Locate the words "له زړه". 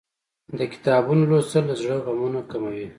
1.69-1.97